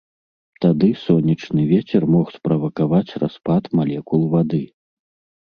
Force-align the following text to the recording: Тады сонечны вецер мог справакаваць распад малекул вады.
Тады 0.63 0.87
сонечны 1.01 1.65
вецер 1.73 2.07
мог 2.15 2.33
справакаваць 2.39 3.15
распад 3.25 3.63
малекул 3.79 4.27
вады. 4.35 4.63